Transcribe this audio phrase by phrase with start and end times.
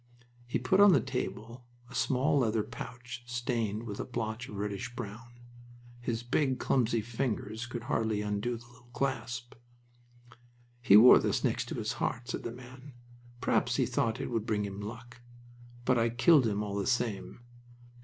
[0.47, 4.95] He put on the table a small leather pouch stained with a blotch of reddish
[4.95, 5.39] brown.
[5.99, 9.53] His big, clumsy fingers could hardly undo the little clasp.
[10.81, 12.93] "He wore this next his heart," said the man.
[13.41, 15.21] "Perhaps he thought it would bring him luck.
[15.85, 17.41] But I killed him all the same!